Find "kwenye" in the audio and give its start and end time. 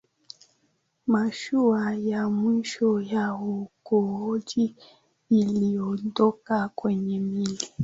6.75-7.19